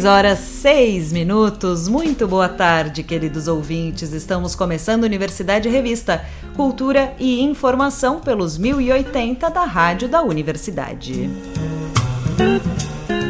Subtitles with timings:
[0.00, 1.86] 6 horas 6 minutos.
[1.86, 4.12] Muito boa tarde, queridos ouvintes.
[4.12, 6.24] Estamos começando Universidade Revista,
[6.56, 11.28] Cultura e Informação pelos 1080 da Rádio da Universidade.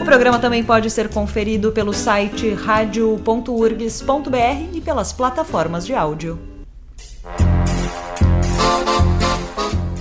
[0.01, 3.17] O programa também pode ser conferido pelo site radio.urgs.br
[4.75, 6.50] e pelas plataformas de áudio.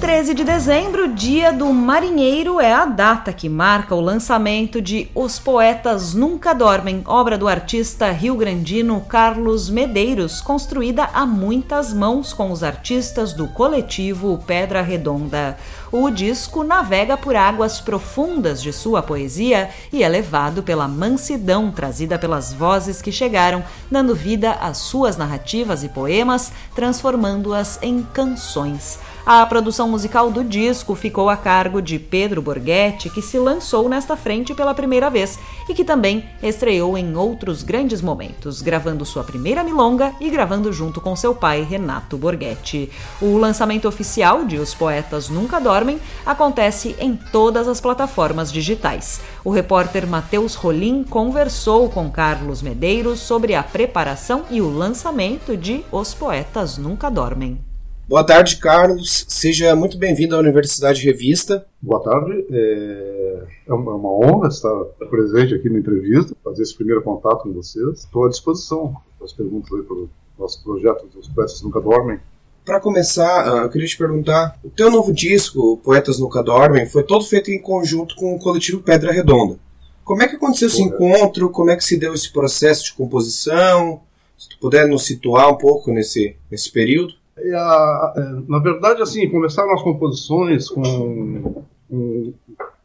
[0.09, 5.37] 13 de dezembro, dia do marinheiro, é a data que marca o lançamento de Os
[5.37, 12.63] Poetas Nunca Dormem, obra do artista rio-grandino Carlos Medeiros, construída a muitas mãos com os
[12.63, 15.55] artistas do coletivo Pedra Redonda.
[15.91, 22.17] O disco navega por águas profundas de sua poesia e é levado pela mansidão trazida
[22.17, 28.97] pelas vozes que chegaram, dando vida às suas narrativas e poemas, transformando-as em canções.
[29.25, 34.17] A produção musical do disco ficou a cargo de Pedro Borghetti, que se lançou nesta
[34.17, 39.63] frente pela primeira vez e que também estreou em outros grandes momentos, gravando sua primeira
[39.63, 42.89] milonga e gravando junto com seu pai Renato Borghetti.
[43.21, 49.21] O lançamento oficial de Os Poetas Nunca Dormem acontece em todas as plataformas digitais.
[49.43, 55.83] O repórter Matheus Rolim conversou com Carlos Medeiros sobre a preparação e o lançamento de
[55.91, 57.68] Os Poetas Nunca Dormem.
[58.09, 59.23] Boa tarde, Carlos.
[59.27, 61.63] Seja muito bem-vindo à Universidade Revista.
[61.79, 62.43] Boa tarde.
[62.51, 67.99] É, é uma honra estar presente aqui na entrevista, fazer esse primeiro contato com vocês.
[67.99, 72.19] Estou à disposição para as perguntas aí para o nosso projeto Os Poetas Nunca Dormem.
[72.65, 77.03] Para começar, ah, eu queria te perguntar: o teu novo disco, Poetas Nunca Dormem, foi
[77.03, 79.59] todo feito em conjunto com o coletivo Pedra Redonda.
[80.03, 81.51] Como é que aconteceu esse encontro?
[81.51, 84.01] Como é que se deu esse processo de composição?
[84.35, 87.18] Se tu puder nos situar um pouco nesse, nesse período.
[87.55, 92.33] A, é, na verdade, assim, começaram as composições com, com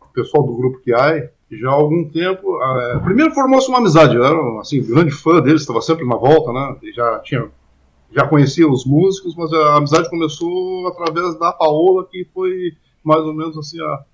[0.01, 2.63] o pessoal do grupo Kiai já há algum tempo.
[2.63, 6.53] É, primeiro formou-se uma amizade, eu era assim, grande fã deles, estava sempre na volta,
[6.53, 6.77] né?
[6.95, 7.49] Já tinha
[8.15, 12.73] já conhecia os músicos, mas a amizade começou através da Paola, que foi
[13.03, 14.05] mais ou menos assim a,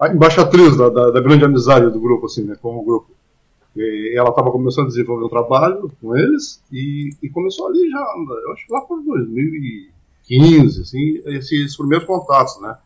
[0.00, 3.12] a embaixatriz da, da, da, grande amizade do grupo, assim, né, como grupo.
[4.14, 8.14] Ela estava começando a desenvolver um trabalho com eles e, e, começou ali já,
[8.44, 12.76] eu acho que lá por 2015, assim, esses primeiros contatos, né?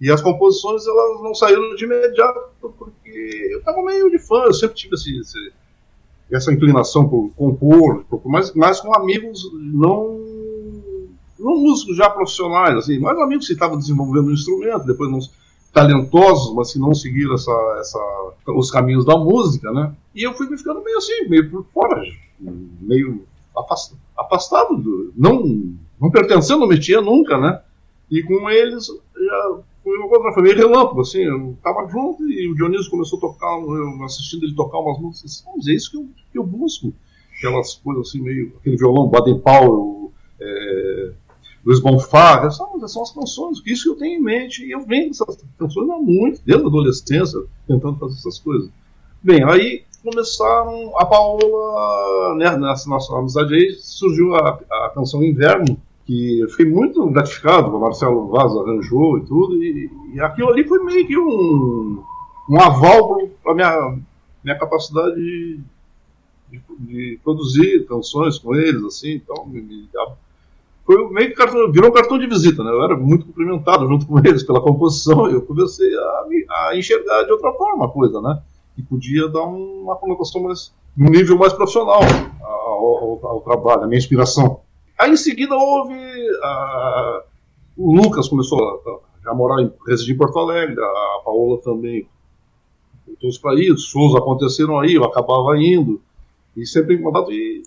[0.00, 4.52] E as composições elas não saíram de imediato porque eu estava meio de fã, eu
[4.52, 5.52] sempre tive esse, esse,
[6.30, 10.20] essa inclinação por compor, por, mais, mais com amigos não
[11.38, 15.18] não músicos já profissionais, assim, mas amigos que estavam desenvolvendo um instrumento, depois não
[15.72, 19.94] talentosos, mas que não seguiram essa, essa, os caminhos da música, né?
[20.14, 22.02] E eu fui me ficando meio assim, meio por fora,
[22.80, 23.24] meio
[24.16, 27.60] afastado, do, não, não pertencendo ao métier nunca, né?
[28.10, 32.48] E com eles já foi uma coisa, foi meio relâmpago, assim, eu tava junto e
[32.50, 35.96] o Dionísio começou a tocar, eu assistindo ele tocar umas músicas, mas é isso que
[35.96, 36.92] eu, que eu busco,
[37.38, 40.01] aquelas coisas assim, meio, aquele violão Baden-Powell,
[41.64, 45.08] Luiz Bonfá, são, são as canções, isso que eu tenho em mente, e eu venho
[45.08, 48.68] dessas canções há muito, desde a adolescência, tentando fazer essas coisas.
[49.22, 55.80] Bem, aí começaram, a Paola, né, nessa nossa amizade aí, surgiu a, a canção Inverno,
[56.04, 60.64] que eu fiquei muito gratificado, o Marcelo Vaz arranjou e tudo, e, e aquilo ali
[60.64, 62.02] foi meio que um,
[62.50, 63.98] um aval para a minha,
[64.42, 65.60] minha capacidade de,
[66.50, 69.88] de, de, produzir canções com eles, assim, então me, me
[70.84, 72.70] foi meio que cartão, virou um cartão de visita, né?
[72.70, 77.32] Eu era muito cumprimentado junto com eles pela composição eu comecei a, a enxergar de
[77.32, 78.42] outra forma a coisa, né?
[78.76, 82.00] E podia dar uma conotação mais, um nível mais profissional
[82.40, 84.60] ao, ao, ao trabalho, a minha inspiração.
[84.98, 85.94] Aí em seguida houve.
[86.42, 87.22] A,
[87.76, 88.58] o Lucas começou
[89.24, 92.06] a, a morar, em, residir em Porto Alegre, a Paola também
[93.06, 96.00] voltou para ir, os shows aconteceram aí, eu acabava indo,
[96.56, 97.32] e sempre em contato.
[97.32, 97.62] E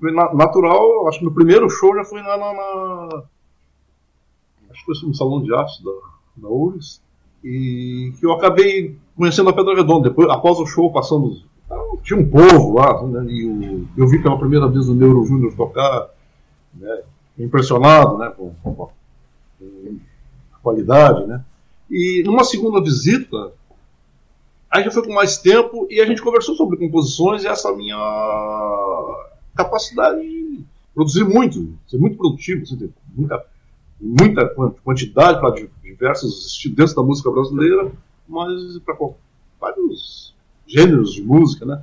[0.00, 2.36] natural, acho que no primeiro show já foi na.
[2.36, 3.22] na, na
[4.70, 5.92] acho que foi no Salão de Arte da,
[6.36, 7.00] da URGS,
[7.42, 10.08] e que eu acabei conhecendo a Pedra Redonda.
[10.08, 11.42] Depois, após o show, passando.
[12.02, 15.52] Tinha um povo lá, né, e o, eu vi pela primeira vez o Neuro Júnior
[15.56, 16.10] tocar,
[16.72, 17.02] né,
[17.36, 18.88] impressionado né, com, com,
[20.52, 21.26] a qualidade.
[21.26, 21.44] Né,
[21.90, 23.52] e numa segunda visita,
[24.70, 27.96] aí já foi com mais tempo e a gente conversou sobre composições e essa minha
[29.56, 30.64] capacidade de
[30.94, 33.44] produzir muito, ser muito produtivo, assim, ter muita,
[34.00, 34.48] muita
[34.84, 37.92] quantidade para diversos estilos dentro da música brasileira,
[38.28, 38.96] mas para
[39.60, 40.34] vários
[40.66, 41.82] gêneros de música, né?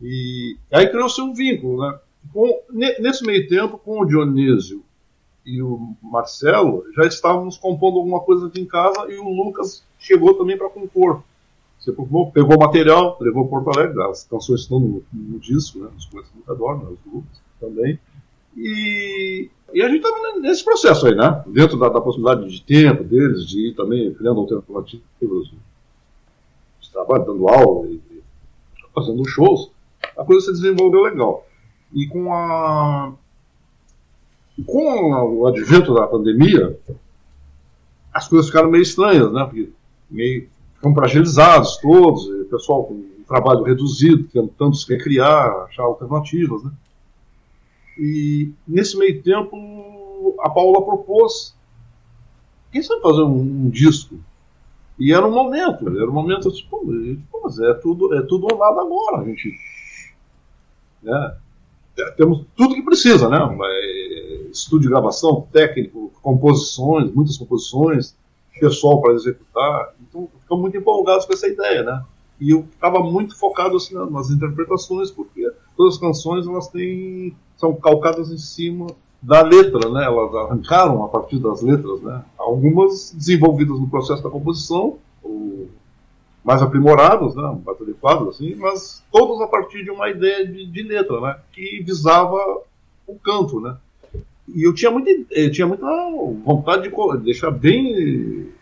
[0.00, 1.98] E aí criou-se um vínculo, né?
[2.32, 4.82] Com, nesse meio tempo, com o Dionísio
[5.44, 10.34] e o Marcelo, já estávamos compondo alguma coisa aqui em casa e o Lucas chegou
[10.34, 11.22] também para compor.
[11.86, 15.88] Você pegou o material, levou Porto Alegre, as canções estão no, no disco, né?
[15.96, 17.96] Os coisas nunca dormem, os Lucas também.
[18.56, 21.44] E, e a gente estava nesse processo aí, né?
[21.46, 25.46] Dentro da, da, possibilidade de tempo deles, de ir também criando alternativas
[26.80, 28.22] de trabalho, dando aula e, e
[28.92, 29.70] fazendo shows,
[30.18, 31.46] a coisa se desenvolveu legal.
[31.94, 33.12] E com a
[34.66, 36.76] com o advento da pandemia,
[38.12, 39.44] as coisas ficaram meio estranhas, né?
[39.44, 39.70] Porque
[40.10, 46.62] meio ficam fragilizados todos, o pessoal com um trabalho reduzido, tentando se recriar, achar alternativas,
[46.62, 46.70] né?
[47.98, 51.56] E nesse meio tempo, a Paula propôs:
[52.70, 54.18] quem sabe fazer um, um disco?
[54.98, 56.82] E era um momento, era um momento assim, pô,
[57.42, 59.54] mas é tudo, é tudo nada agora, a gente.
[61.02, 61.36] Né?
[61.98, 63.38] É, temos tudo que precisa, né?
[63.38, 68.16] É, estúdio de gravação, técnico, composições, muitas composições,
[68.58, 69.94] pessoal para executar.
[70.00, 72.02] Então, ficamos muito empolgados com essa ideia, né?
[72.40, 77.74] E eu estava muito focado assim, nas interpretações, porque todas as canções elas têm, são
[77.74, 78.86] calcadas em cima
[79.22, 80.04] da letra, né?
[80.04, 82.22] Elas arrancaram a partir das letras, né?
[82.38, 84.98] Algumas desenvolvidas no processo da composição,
[86.44, 87.58] mais aprimoradas, né?
[87.64, 91.36] Mais adequadas, assim, mas todas a partir de uma ideia de, de letra, né?
[91.52, 92.38] Que visava
[93.06, 93.76] o canto, né?
[94.48, 95.86] E eu tinha muita, eu tinha muita
[96.44, 98.52] vontade de deixar bem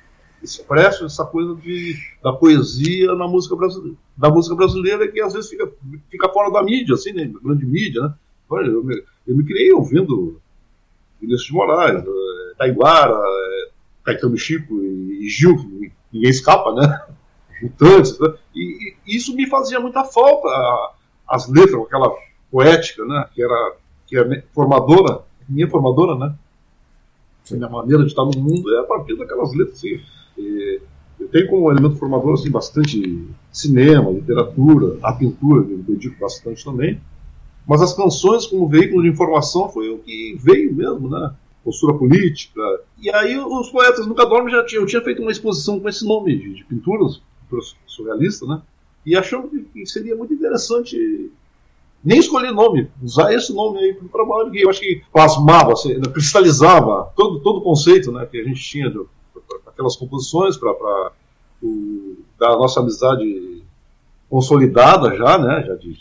[0.43, 5.51] expresso essa coisa de, da poesia na música brasileira, da música brasileira que às vezes
[5.51, 5.71] fica,
[6.11, 8.15] fica fora da mídia, assim, né, grande mídia, né?
[8.51, 10.41] Eu me, eu me criei ouvindo
[11.21, 13.71] Vinícius de Moraes, uh, Taiguara, uh,
[14.05, 15.57] Caetano Chico e, e Gil,
[16.13, 17.03] ninguém escapa, né?
[17.63, 18.35] Mutantes, né?
[18.55, 20.95] E, e, isso me fazia muita falta, a,
[21.29, 22.15] as letras, aquela
[22.51, 23.27] poética, né?
[23.35, 23.77] Que era
[24.07, 26.35] que é formadora, minha formadora, né?
[27.51, 30.01] Minha maneira de estar no mundo é a partir daquelas letras assim,
[31.19, 37.01] eu tenho como elemento formador assim, bastante cinema, literatura, a pintura, eu dedico bastante também.
[37.67, 41.35] Mas as canções, como veículo de informação, foi o que veio mesmo, né?
[41.65, 42.61] Postura política.
[43.01, 44.83] E aí os poetas nunca dormem já tinham.
[44.83, 47.23] Eu tinha feito uma exposição com esse nome de, de pinturas,
[47.87, 48.61] surrealista, né?
[49.07, 51.31] E achamos que seria muito interessante
[52.05, 55.73] nem escolher nome, usar esse nome aí para o trabalho, que eu acho que plasmava,
[55.73, 59.09] assim, cristalizava todo, todo o conceito né, que a gente tinha do,
[59.67, 60.73] aquelas composições para
[62.39, 63.63] dar a nossa amizade
[64.29, 65.65] consolidada já, né?
[65.67, 65.97] Já de,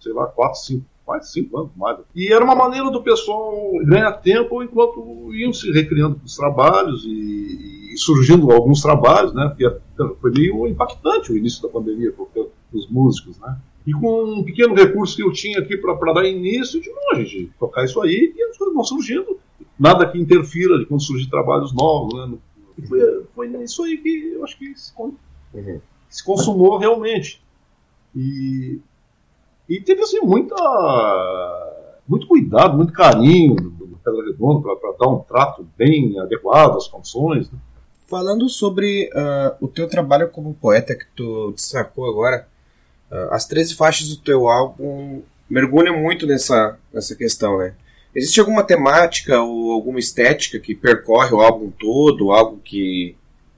[0.00, 1.98] sei lá, quatro, cinco, quase cinco anos mais.
[2.14, 7.92] E era uma maneira do pessoal ganhar tempo enquanto iam se recriando os trabalhos e,
[7.94, 9.48] e surgindo alguns trabalhos, né?
[9.48, 9.80] Porque
[10.20, 13.56] foi meio impactante o início da pandemia para os músicos, né?
[13.86, 17.14] E com um pequeno recurso que eu tinha aqui para dar início, de não, a
[17.14, 19.38] gente tocar isso aí e as coisas vão surgindo.
[19.78, 22.38] Nada que interfira de quando surgir trabalhos novos, né?
[22.78, 25.80] E foi, foi isso aí que eu acho que se, uhum.
[26.08, 27.40] se consumou realmente.
[28.14, 28.80] E,
[29.68, 30.54] e teve assim muita
[32.08, 36.88] muito cuidado, muito carinho do, do Pedro Redondo para dar um trato bem adequado às
[36.88, 37.50] canções.
[37.50, 37.58] Né?
[38.06, 42.48] Falando sobre uh, o teu trabalho como poeta que tu destacou agora,
[43.30, 47.74] as 13 faixas do teu álbum mergulham muito nessa, nessa questão, né?
[48.14, 53.14] Existe alguma temática ou alguma estética que percorre o álbum todo, algo que,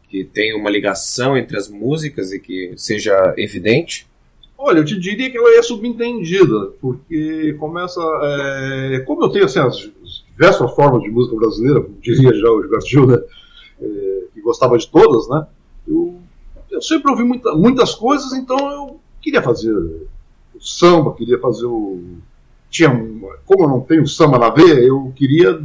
[0.09, 4.09] que tenha uma ligação entre as músicas e que seja evidente?
[4.59, 8.01] Olha, eu te diria que ela é subentendida, porque começa.
[8.01, 9.79] É, como eu tenho assim, as
[10.33, 13.19] diversas formas de música brasileira, diria já o Gilberto Gil, né,
[13.81, 15.47] é, que gostava de todas, né?
[15.87, 16.17] Eu,
[16.69, 22.19] eu sempre ouvi muita, muitas coisas, então eu queria fazer o samba, queria fazer o
[22.71, 22.91] tinha,
[23.47, 25.63] como eu não tenho samba na veia, eu queria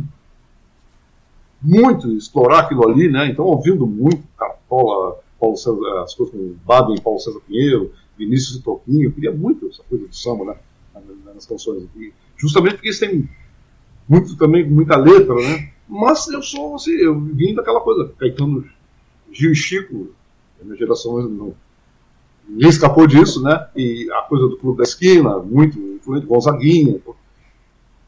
[1.62, 3.28] muito explorar aquilo ali, né?
[3.28, 8.62] Então, ouvindo muito Cartola, Paulo César, as coisas com Baden, Paulo César Pinheiro, Vinícius e
[8.62, 10.56] Toquinho, eu queria muito essa coisa do samba, né?
[11.34, 11.84] Nas canções.
[11.96, 13.30] E justamente porque eles têm
[14.08, 15.72] muito também, muita letra, né?
[15.88, 18.66] Mas eu sou, assim, eu vim daquela coisa, Caetano,
[19.32, 20.10] Gil e Chico,
[20.62, 21.54] minha geração não,
[22.48, 23.68] ninguém escapou disso, né?
[23.76, 27.00] E a coisa do Clube da Esquina, muito influente, Gonzaguinha.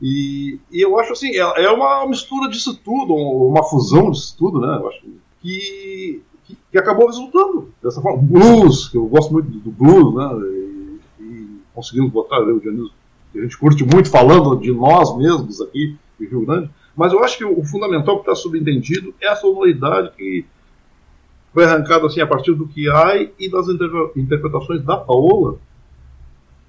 [0.01, 4.59] E, e eu acho assim, é, é, uma mistura disso tudo, uma fusão disso tudo,
[4.59, 4.77] né?
[4.79, 5.01] Eu acho
[5.41, 8.21] que, que, que acabou resultando dessa forma.
[8.21, 10.47] Blues, que eu gosto muito do, blues, né?
[11.19, 12.91] E, e conseguimos botar o Dionísio,
[13.31, 16.69] que a gente curte muito falando de nós mesmos aqui em Rio Grande.
[16.95, 20.45] Mas eu acho que o fundamental que está subentendido é a sonoridade que
[21.55, 25.57] foi arrancado assim a partir do Kiai e das interpretações da Paola,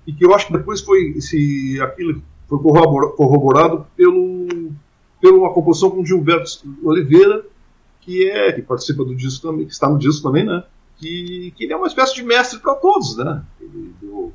[0.07, 4.47] e que eu acho que depois foi se aquilo foi corroborado pelo
[5.21, 7.45] pela uma composição com Gilberto Oliveira,
[8.03, 10.63] que é que participa do disco também, que está no disco também, né?
[10.99, 13.43] Que, que ele é uma espécie de mestre para todos, né?
[13.61, 14.33] Ele deu,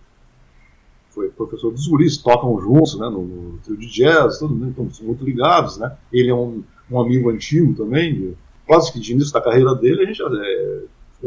[1.12, 3.08] foi professor dos guris, tocam juntos, né?
[3.08, 4.68] No, no trio de jazz, tudo, né?
[4.68, 5.96] Então são muito ligados, né?
[6.12, 8.36] Ele é um, um amigo antigo também,
[8.72, 10.84] quase que de início da carreira dele, a gente é,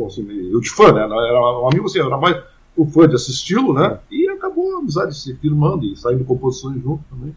[0.07, 1.03] assim, eu de fã, né?
[1.03, 2.43] Era um amigo assim, era mais
[2.75, 4.01] o fã de assisti-lo, né?
[4.11, 7.37] E acabou a amizade se firmando e saindo composições junto também.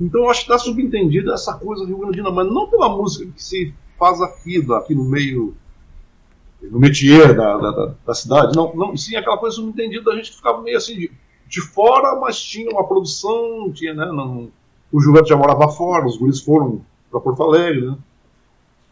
[0.00, 3.40] Então eu acho que está subentendida essa coisa Rio Grandina, mas não pela música que
[3.40, 5.54] se faz aqui, aqui no meio,
[6.60, 10.38] no métier da, da, da, cidade, não, não, sim aquela coisa subentendida da gente que
[10.38, 11.12] ficava meio assim de,
[11.46, 14.50] de fora, mas tinha uma produção, tinha, né, não,
[14.90, 16.80] o Gilberto já morava fora, os guris foram
[17.12, 17.96] para Porto Alegre, né?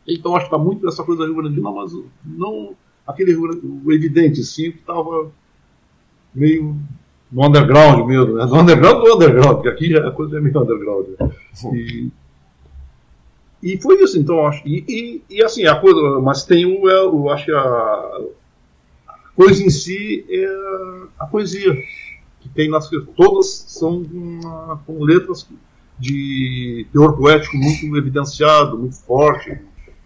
[0.08, 1.92] Então acho que está muito dessa coisa Rio Grandina, mas
[2.24, 2.74] não
[3.06, 5.30] aquele o evidente, sim, que estava
[6.34, 6.76] meio
[7.32, 8.44] no underground mesmo, né?
[8.44, 11.06] no underground do underground, porque aqui já a coisa é meio underground.
[11.18, 11.30] Né?
[11.74, 12.10] E,
[13.62, 14.66] e foi isso, então, acho.
[14.66, 19.14] E, e, e, assim, a coisa, mas tem o, é, o acho que a, a
[19.34, 20.46] coisa em si é
[21.18, 21.74] a poesia
[22.40, 25.48] que tem nas todas são uma, com letras
[25.98, 29.58] de teor poético muito evidenciado, muito forte,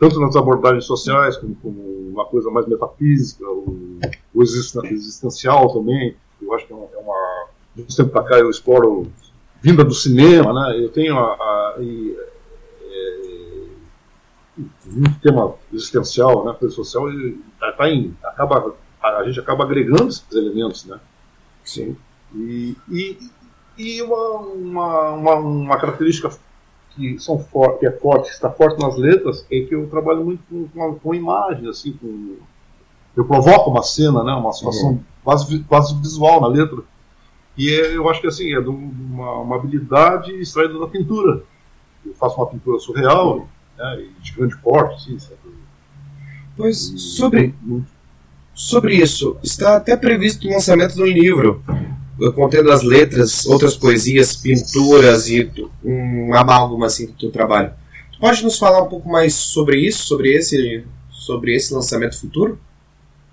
[0.02, 1.80] tanto nas abordagens sociais como, como
[2.10, 4.00] uma coisa mais metafísica, o,
[4.34, 6.16] o existencial também.
[6.40, 9.06] Eu acho que é uma, é uma de um tempo para cá eu exploro
[9.62, 10.76] vinda do cinema, né?
[10.76, 12.18] Eu tenho a, a e,
[12.82, 13.66] é,
[14.86, 16.56] muito tema existencial, né?
[16.58, 17.04] Coisa social
[17.60, 20.98] tá, tá em, acaba a gente acaba agregando esses elementos, né?
[21.64, 21.96] Sim.
[22.34, 23.30] E, e,
[23.78, 26.28] e uma, uma, uma, uma característica
[26.94, 30.42] que são for, que é forte, está forte nas letras, é que eu trabalho muito
[30.48, 32.36] com, com, com imagem, assim, com,
[33.16, 35.00] eu provoco uma cena, né, uma situação uhum.
[35.22, 36.78] quase, quase visual na letra.
[37.56, 41.42] E é, eu acho que assim, é uma, uma, habilidade extraída da pintura.
[42.04, 43.46] Eu faço uma pintura surreal, uhum.
[43.76, 45.36] né, de grande porte, assim, sabe?
[46.56, 46.78] Pois,
[47.16, 47.54] sobre,
[48.54, 51.62] sobre isso, está até previsto o lançamento de um livro
[52.30, 55.50] contendo as letras, outras poesias, pinturas e
[55.84, 57.72] um amálgama assim do teu trabalho.
[58.12, 62.58] Tu pode nos falar um pouco mais sobre isso, sobre esse, sobre esse lançamento futuro?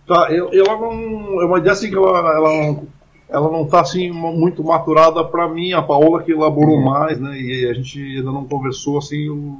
[0.07, 1.41] Tá, ela não.
[1.41, 2.87] É uma ideia assim que ela, ela não.
[3.31, 6.85] Ela não está assim muito maturada para mim, a Paola que elaborou uhum.
[6.85, 7.39] mais, né?
[7.39, 9.59] E a gente ainda não conversou assim o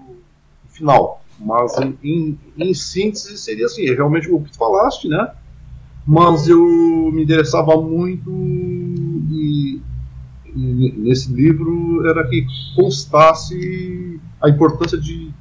[0.70, 1.22] final.
[1.40, 5.32] Mas em, em síntese seria assim, é realmente o que tu falaste, né?
[6.06, 8.32] Mas eu me interessava muito
[10.60, 15.32] nesse livro era que constasse a importância de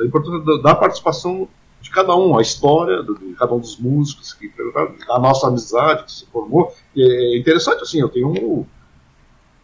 [0.00, 1.48] a importância da, da participação
[1.80, 4.50] de cada um, a história de cada um dos músicos, que,
[5.08, 6.72] a nossa amizade que se formou.
[6.96, 8.64] E é interessante, assim, eu tenho um,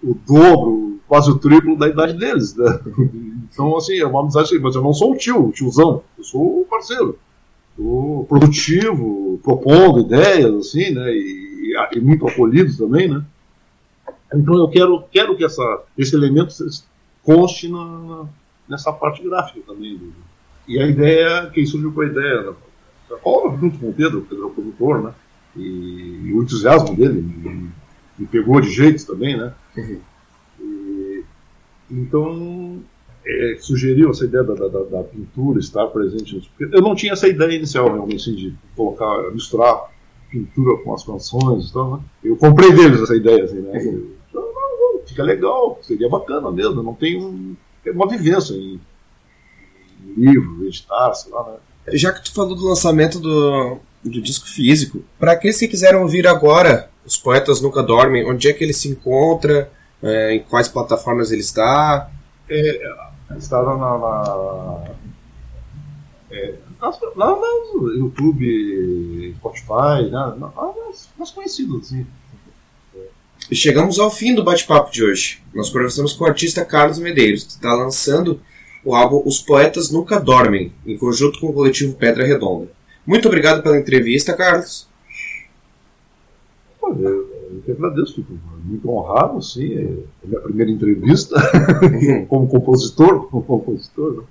[0.03, 2.55] o dobro, quase o triplo da idade deles.
[2.55, 2.81] Né?
[3.53, 6.61] Então, assim, é uma amizade, mas eu não sou o tio, o tiozão, eu sou
[6.61, 7.19] o parceiro.
[7.77, 11.11] Sou produtivo, propondo ideias, assim, né?
[11.11, 13.25] E, e muito acolhido também, né?
[14.35, 16.55] Então eu quero, quero que essa, esse elemento
[17.23, 18.27] conste na,
[18.69, 20.01] nessa parte gráfica também.
[20.69, 22.53] E a ideia, quem surgiu com a ideia, né?
[23.25, 25.13] Paulo junto com o Pedro, o Pedro é o produtor, né?
[25.57, 27.71] E, e o entusiasmo dele me,
[28.17, 29.53] me, pegou de jeito também, né?
[29.77, 30.01] Uhum.
[30.61, 31.25] E,
[31.91, 32.81] então,
[33.27, 36.49] é, sugeriu essa ideia da, da, da, pintura estar presente.
[36.61, 39.91] Eu não tinha essa ideia inicial, realmente, assim, de colocar, misturar
[40.31, 42.03] pintura com as canções e tal, né?
[42.23, 43.79] Eu comprei deles essa ideia, assim, né?
[43.81, 44.20] Uhum.
[45.21, 47.55] Então, fica legal, seria bacana mesmo, não tem um,
[47.87, 48.81] uma vivência em
[50.17, 51.57] livro, editar, sei lá, né?
[51.93, 56.27] Já que tu falou do lançamento do, do disco físico, para aqueles que quiseram ouvir
[56.27, 59.71] agora, Os Poetas Nunca Dormem, onde é que ele se encontra,
[60.03, 62.11] é, em quais plataformas ele está?
[62.49, 62.93] É,
[63.37, 64.85] está na, na,
[66.31, 66.55] é,
[67.75, 72.07] no YouTube, Spotify, né, nas, nas conhecidas, assim.
[73.53, 75.41] Chegamos ao fim do bate-papo de hoje.
[75.53, 78.41] Nós conversamos com o artista Carlos Medeiros, que está lançando
[78.85, 82.69] o álbum Os Poetas Nunca Dormem, em conjunto com o coletivo Pedra Redonda.
[83.05, 84.87] Muito obrigado pela entrevista, Carlos.
[86.81, 89.75] Eu, eu que agradeço, fico muito honrado, sim.
[89.75, 91.35] É a minha primeira entrevista
[92.29, 94.25] como compositor, como compositor.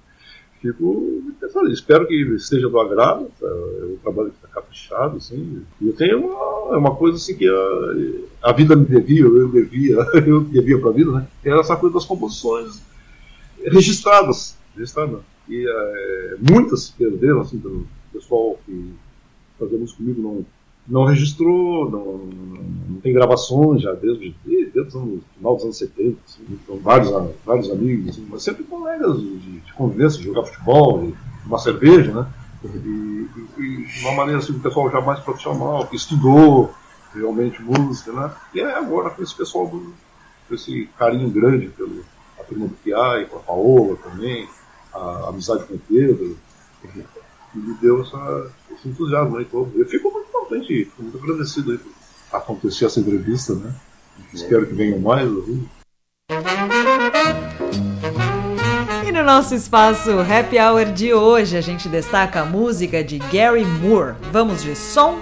[0.61, 3.31] Fico pensando, espero que esteja do agrado.
[3.41, 5.63] É um trabalho que está caprichado, assim.
[5.79, 9.47] E eu tenho uma, é uma coisa assim que a, a vida me devia, eu
[9.47, 9.95] devia,
[10.27, 11.27] eu devia para a vida, né?
[11.45, 12.81] É essa coisa das composições
[13.63, 15.21] registradas, registradas.
[15.47, 18.93] E é, muitas se perderam, assim, pelo pessoal que
[19.57, 20.45] fazer música comigo não,
[20.87, 22.17] não registrou, não,
[22.89, 27.11] não tem gravações já desde, desde anos, final dos anos 70, assim, então, vários,
[27.45, 29.17] vários amigos, assim, mas sempre colegas
[29.79, 31.11] convivência, jogar futebol,
[31.45, 32.27] uma cerveja, né?
[32.63, 36.73] E, e, e, de uma maneira assim, o pessoal já mais profissional, que estudou
[37.15, 38.31] realmente música, né?
[38.53, 39.93] E é agora com esse pessoal, do,
[40.47, 42.03] com esse carinho grande pelo
[42.37, 44.47] a prima do Piai, com a Paola também,
[44.93, 46.37] a, a amizade com o Pedro,
[46.81, 49.45] que me deu essa, esse entusiasmo aí.
[49.45, 51.91] Então, eu fico muito contente, fico muito agradecido aí por
[52.37, 53.73] acontecer essa entrevista, né?
[54.33, 55.29] Espero que venham mais.
[55.29, 55.69] Assim.
[59.29, 64.15] No nosso espaço Happy Hour de hoje, a gente destaca a música de Gary Moore.
[64.31, 65.19] Vamos de som?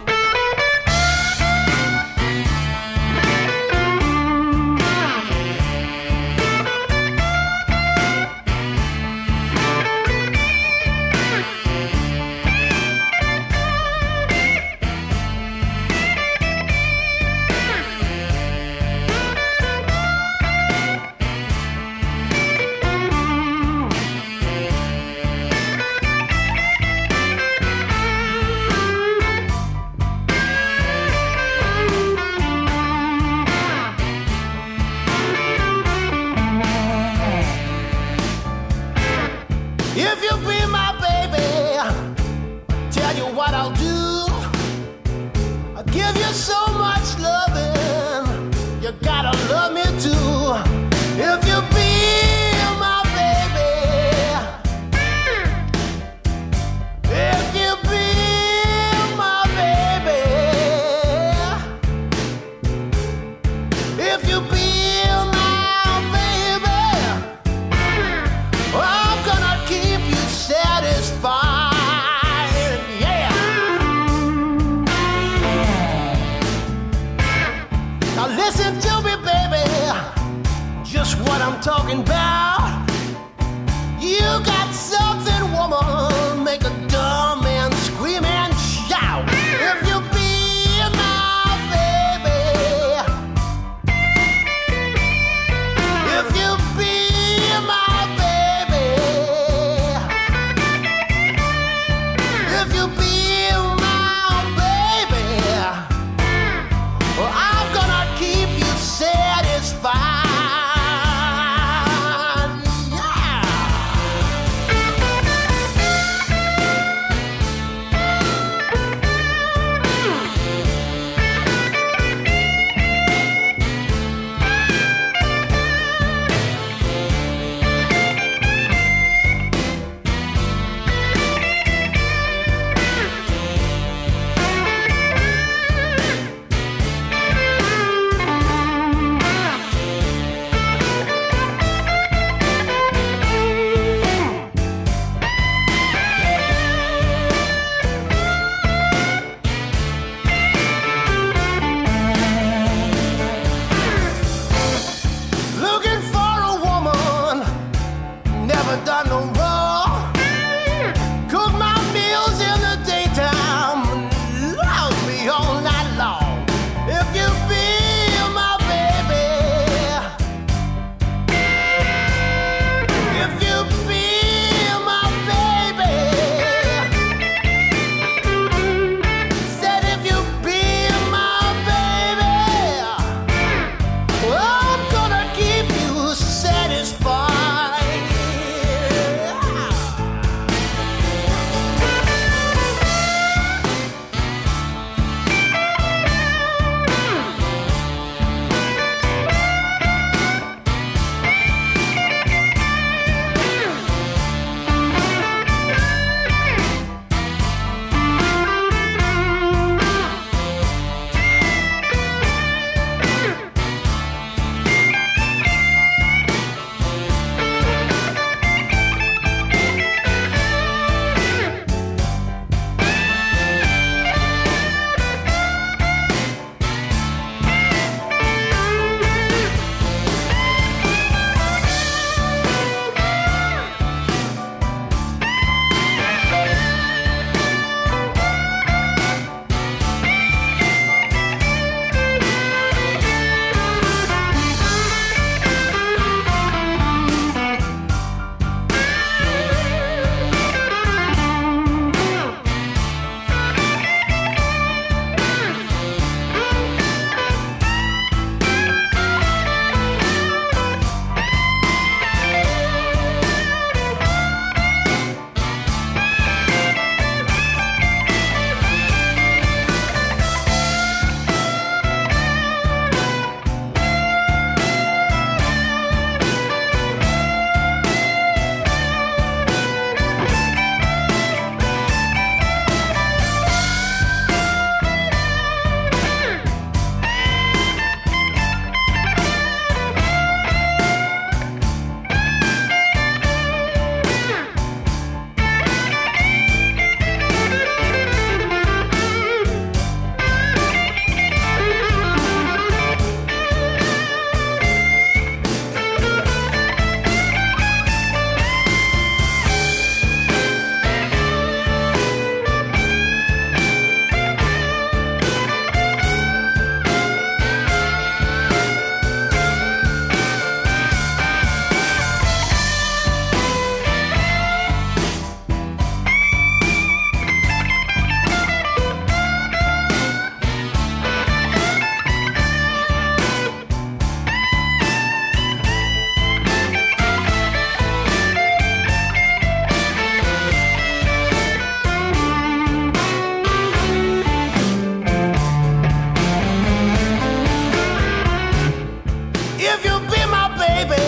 [350.86, 351.02] baby.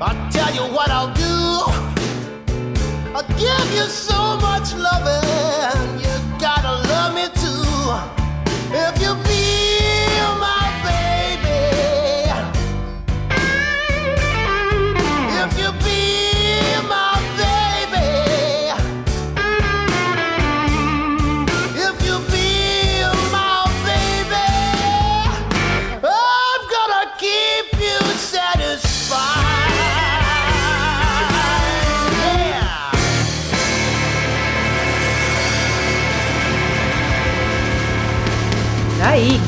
[0.00, 1.22] I'll tell you what I'll do.
[3.14, 5.31] I'll give you so much loving.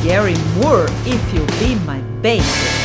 [0.04, 2.84] Gary Moore, If You Be My Baby.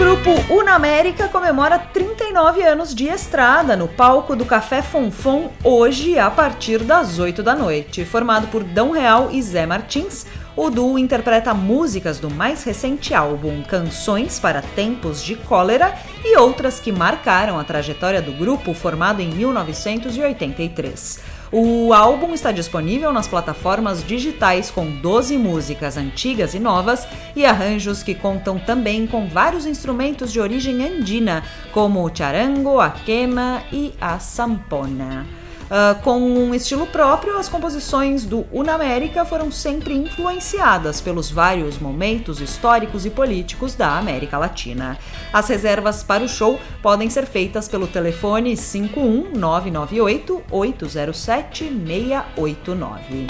[0.00, 6.78] grupo Unamérica comemora 39 anos de estrada no palco do Café Fonfon hoje a partir
[6.78, 8.06] das 8 da noite.
[8.06, 10.24] Formado por Dão Real e Zé Martins,
[10.56, 16.80] o duo interpreta músicas do mais recente álbum Canções para Tempos de Cólera e outras
[16.80, 21.39] que marcaram a trajetória do grupo formado em 1983.
[21.52, 28.04] O álbum está disponível nas plataformas digitais com 12 músicas antigas e novas e arranjos
[28.04, 33.92] que contam também com vários instrumentos de origem andina, como o charango, a quena e
[34.00, 35.39] a sampona.
[35.70, 42.40] Uh, com um estilo próprio, as composições do Unamérica foram sempre influenciadas pelos vários momentos
[42.40, 44.98] históricos e políticos da América Latina.
[45.32, 53.28] As reservas para o show podem ser feitas pelo telefone 51998 807 689.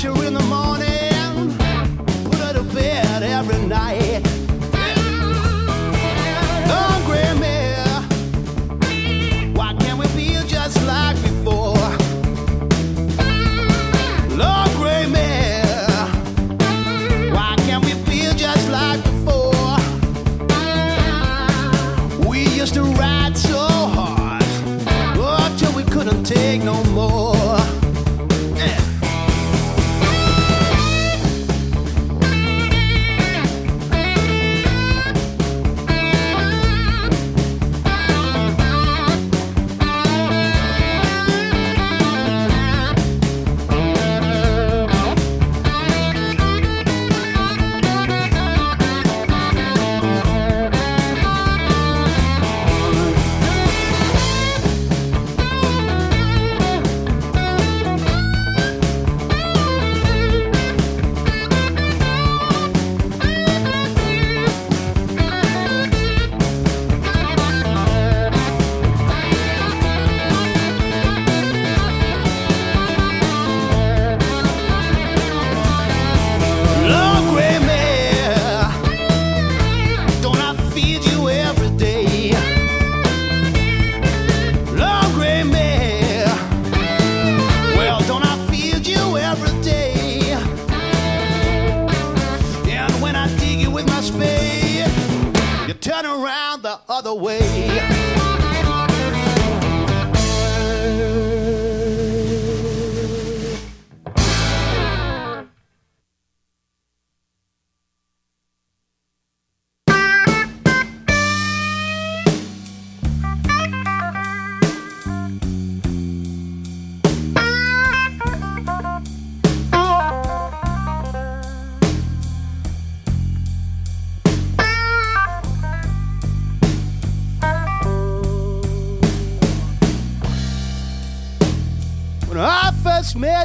[0.00, 0.67] Pressure in the morning,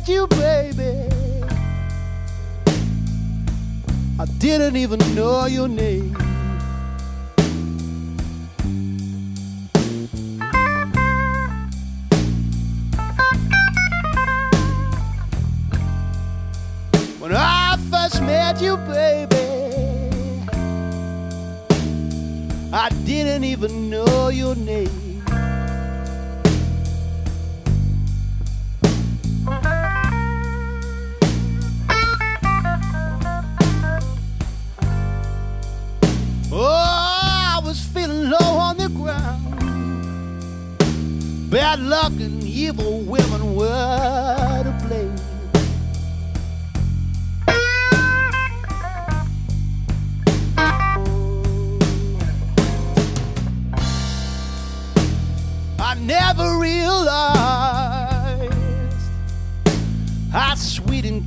[0.07, 1.07] you, baby,
[4.19, 6.22] I didn't even know your name.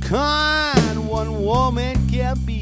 [0.07, 2.56] Kind one woman can be.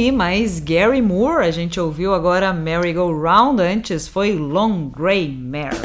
[0.00, 5.30] Aí, mas Gary Moore, a gente ouviu agora Merry Go Round, antes foi Long Grey
[5.30, 5.76] Mare.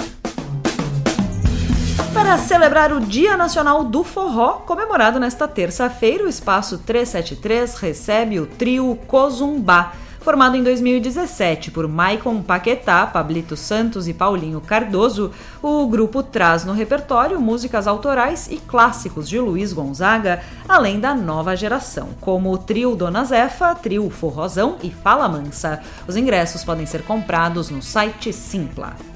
[2.13, 8.45] Para celebrar o Dia Nacional do Forró, comemorado nesta terça-feira, o Espaço 373 recebe o
[8.45, 9.91] trio Cozumbá
[10.25, 16.73] Formado em 2017 por Maicon Paquetá, Pablito Santos e Paulinho Cardoso, o grupo traz no
[16.73, 22.95] repertório músicas autorais e clássicos de Luiz Gonzaga, além da nova geração, como o trio
[22.95, 25.79] Dona Zefa, trio Forrozão e Fala Mansa.
[26.07, 29.14] Os ingressos podem ser comprados no site Simpla.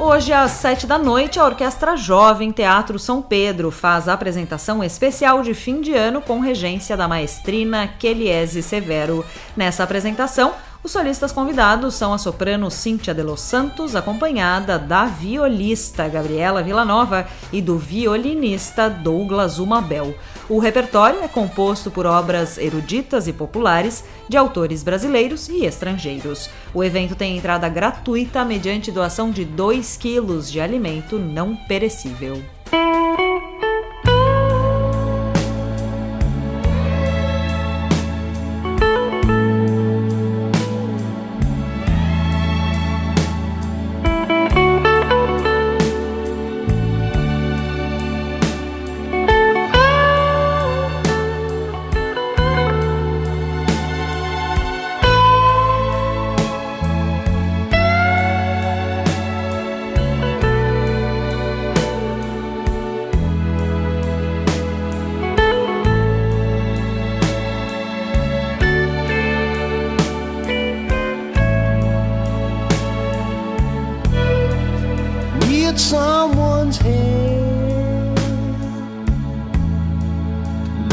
[0.00, 5.42] Hoje, às sete da noite, a Orquestra Jovem Teatro São Pedro faz a apresentação especial
[5.42, 9.26] de fim de ano com regência da maestrina Keliese Severo.
[9.56, 16.06] Nessa apresentação, os solistas convidados são a soprano Cíntia de Los Santos, acompanhada da violista
[16.06, 20.14] Gabriela Villanova e do violinista Douglas Umabel.
[20.48, 26.48] O repertório é composto por obras eruditas e populares de autores brasileiros e estrangeiros.
[26.72, 32.42] O evento tem entrada gratuita mediante doação de 2 quilos de alimento não perecível.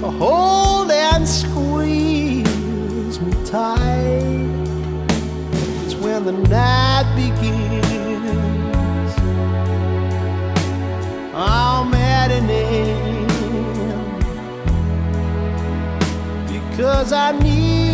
[0.00, 4.48] to hold and squeeze me tight.
[5.84, 9.12] It's when the night begins.
[11.32, 13.30] I'm at an end
[16.52, 17.89] because I need.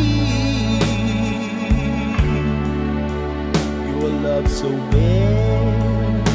[4.36, 6.28] love so bad.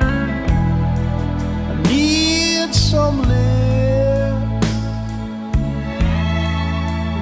[0.00, 4.68] I need some lips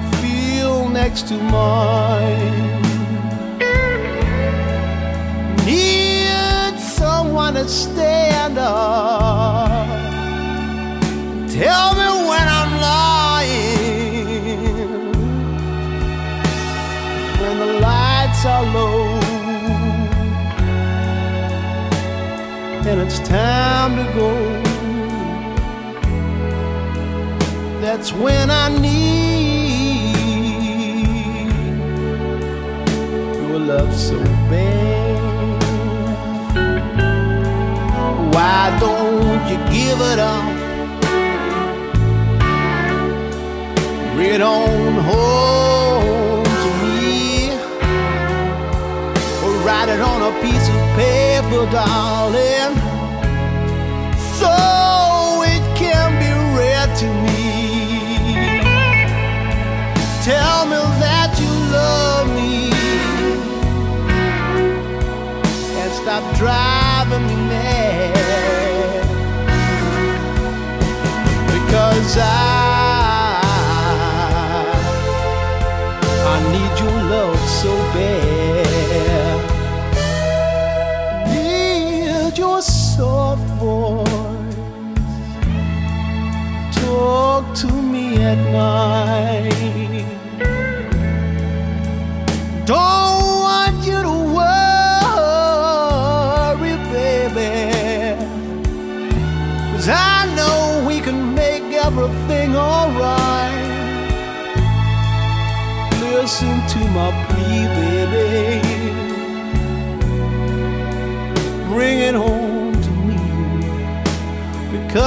[0.01, 2.81] to feel next to mine.
[5.65, 9.87] Need someone to stand up.
[11.59, 13.89] Tell me when I'm lying.
[17.41, 18.98] When the lights are low.
[22.89, 24.31] And it's time to go.
[27.81, 30.15] That's when I need
[33.35, 34.17] your love so
[34.49, 35.19] bad.
[38.33, 40.57] Why don't you give it up?
[44.19, 47.51] It on home to me.
[49.43, 50.18] Or write it on
[51.49, 52.75] paper, darling.
[54.37, 58.59] So it can be read to me.
[60.23, 62.71] Tell me that you love me.
[65.81, 66.78] And stop driving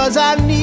[0.03, 0.61] Because I need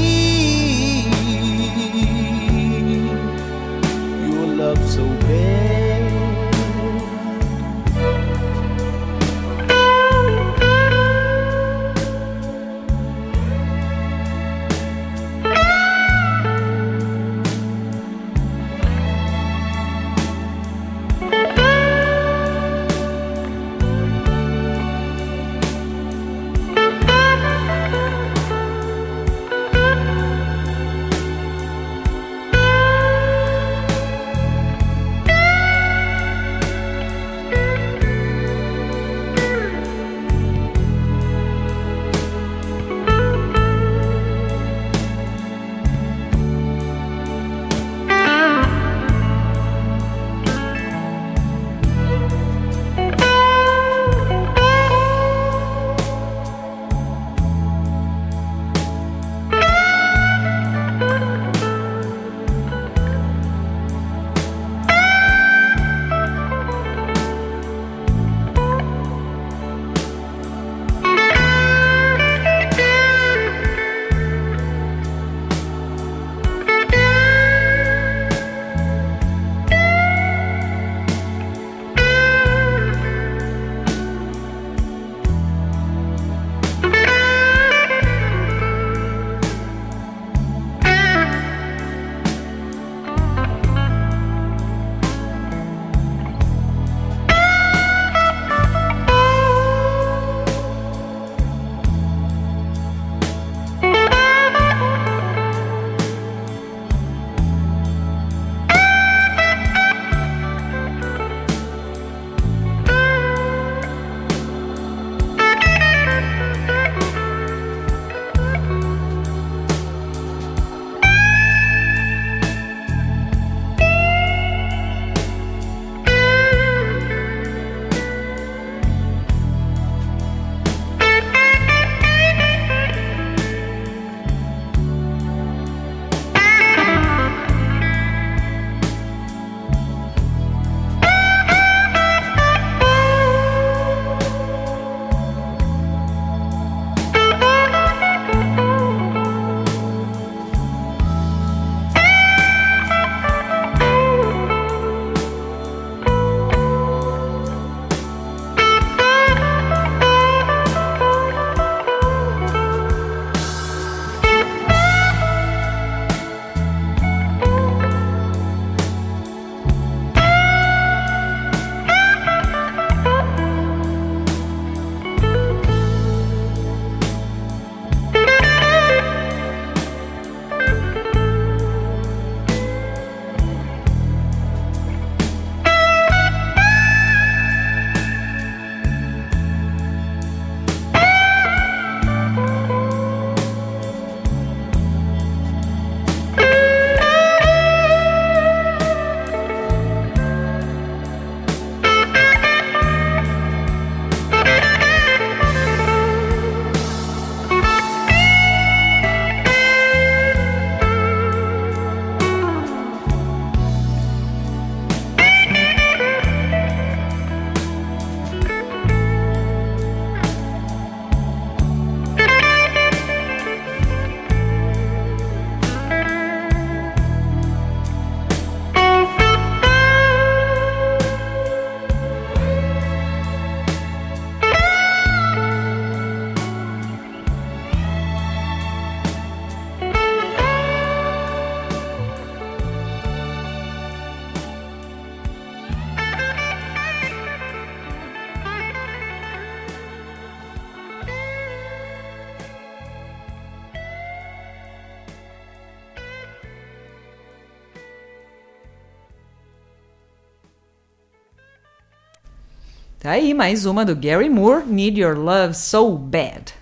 [263.02, 266.54] Tá aí mais uma do Gary Moore, Need Your Love So Bad.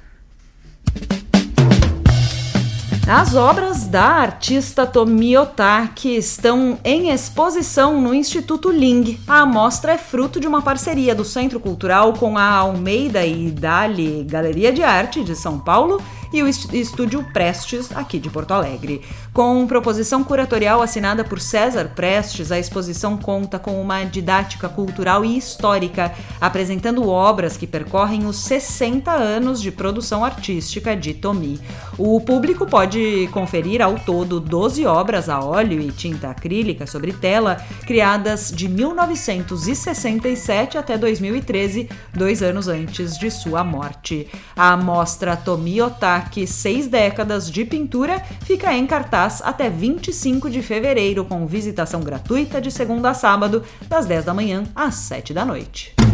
[3.10, 9.20] As obras da artista Tomi Otaki estão em exposição no Instituto Ling.
[9.28, 14.24] A amostra é fruto de uma parceria do Centro Cultural com a Almeida e Dali
[14.24, 16.00] Galeria de Arte de São Paulo
[16.32, 19.02] e o Estúdio Prestes, aqui de Porto Alegre.
[19.34, 25.38] Com proposição curatorial assinada por César Prestes, a exposição conta com uma didática cultural e
[25.38, 31.60] histórica, apresentando obras que percorrem os 60 anos de produção artística de Tomi.
[31.98, 37.58] O público pode conferir ao todo 12 obras a óleo e tinta acrílica sobre tela,
[37.86, 44.28] criadas de 1967 até 2013, dois anos antes de sua morte.
[44.56, 50.62] A mostra Tomi Otaki destaque Seis Décadas de Pintura fica em cartaz até 25 de
[50.62, 55.46] fevereiro, com visitação gratuita de segunda a sábado, das 10 da manhã às 7 da
[55.46, 56.07] noite.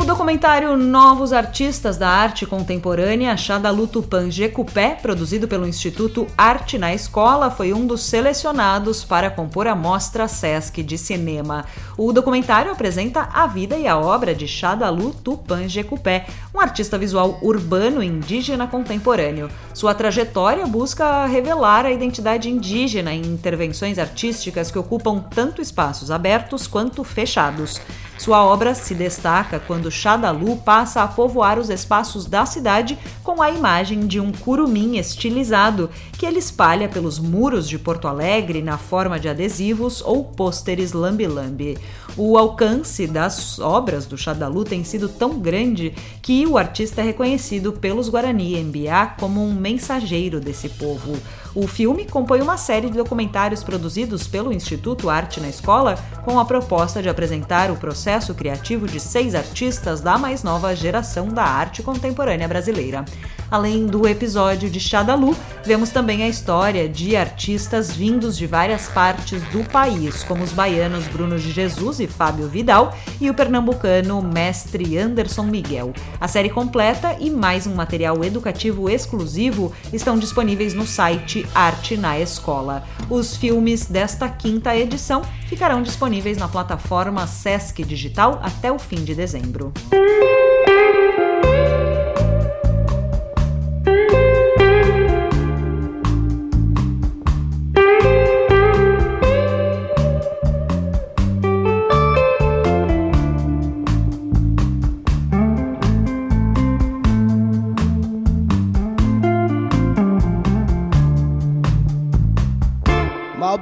[0.00, 6.94] O documentário Novos Artistas da Arte Contemporânea, Chadalu Tupan Jecupé, produzido pelo Instituto Arte na
[6.94, 11.66] Escola, foi um dos selecionados para compor a Mostra Sesc de Cinema.
[11.98, 16.24] O documentário apresenta a vida e a obra de Chadalu Tupan Jecupé,
[16.54, 19.50] um artista visual urbano indígena contemporâneo.
[19.74, 26.66] Sua trajetória busca revelar a identidade indígena em intervenções artísticas que ocupam tanto espaços abertos
[26.66, 27.78] quanto fechados.
[28.20, 33.50] Sua obra se destaca quando Xadalu passa a povoar os espaços da cidade com a
[33.50, 39.18] imagem de um curumim estilizado que ele espalha pelos muros de Porto Alegre na forma
[39.18, 41.78] de adesivos ou pôsteres lambi-lambi.
[42.14, 47.72] O alcance das obras do Xadalu tem sido tão grande que o artista é reconhecido
[47.72, 51.16] pelos Guarani Mbiá como um mensageiro desse povo.
[51.54, 56.44] O filme compõe uma série de documentários produzidos pelo Instituto Arte na Escola com a
[56.44, 61.82] proposta de apresentar o processo criativo de seis artistas da mais nova geração da arte
[61.82, 63.04] contemporânea brasileira.
[63.50, 69.42] Além do episódio de Xadalu, vemos também a história de artistas vindos de várias partes
[69.50, 74.96] do país, como os baianos Bruno de Jesus e Fábio Vidal e o pernambucano mestre
[74.96, 75.92] Anderson Miguel.
[76.20, 82.20] A série completa e mais um material educativo exclusivo estão disponíveis no site Arte na
[82.20, 82.84] Escola.
[83.08, 89.14] Os filmes desta quinta edição ficarão disponíveis na plataforma Sesc Digital até o fim de
[89.14, 89.74] dezembro.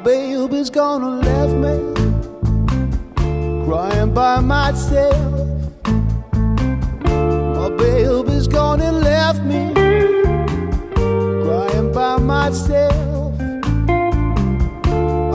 [0.05, 1.21] baby's gonna
[1.55, 1.98] me
[3.69, 5.15] crying by myself.
[7.59, 9.75] My baby's gone and left me
[11.45, 13.39] crying by myself.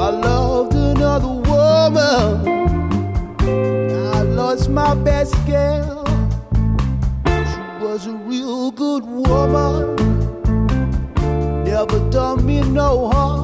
[0.06, 2.48] I loved another woman.
[4.18, 6.04] I lost my best girl.
[7.28, 9.96] She was a real good woman.
[11.64, 13.44] Never done me no harm.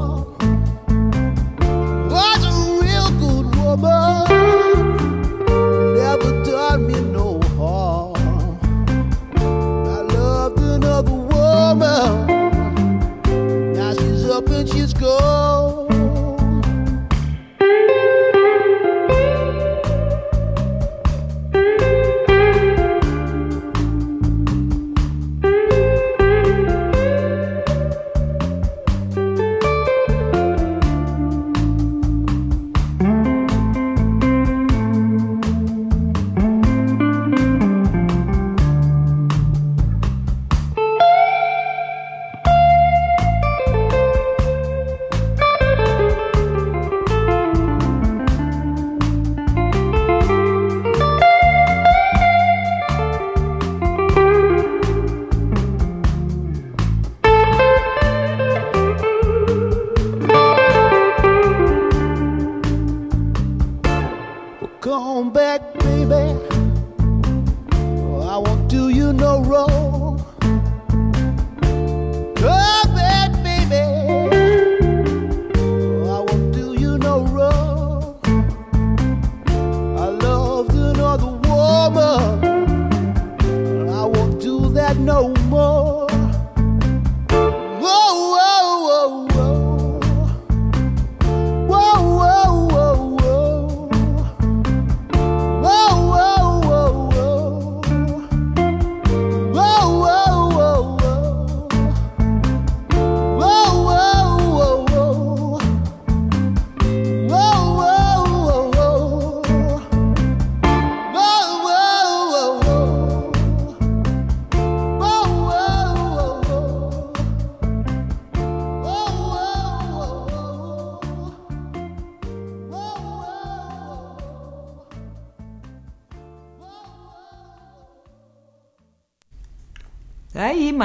[3.75, 4.28] never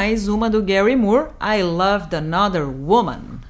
[0.04, 3.40] mais uma do Gary Moore, I Loved Another Woman.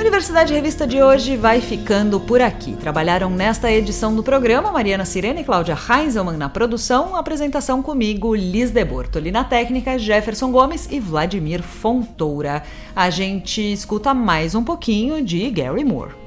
[0.00, 2.74] Universidade Revista de hoje vai ficando por aqui.
[2.76, 8.70] Trabalharam nesta edição do programa Mariana Sirene e Cláudia Heinzelmann na produção, apresentação comigo, Liz
[8.70, 12.62] de Bortoli na técnica, Jefferson Gomes e Vladimir Fontoura.
[12.96, 16.21] A gente escuta mais um pouquinho de Gary Moore.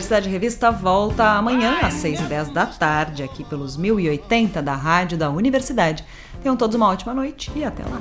[0.00, 5.18] Universidade Revista volta amanhã às 6 e 10 da tarde, aqui pelos 1080 da Rádio
[5.18, 6.02] da Universidade.
[6.42, 8.00] Tenham todos uma ótima noite e até lá.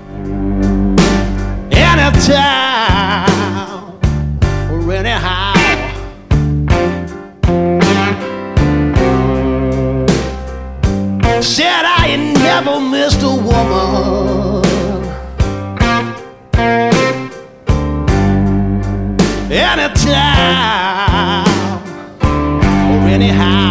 [11.41, 14.61] Said I never missed a woman.
[19.51, 21.08] Anytime.
[23.21, 23.68] Anyhow.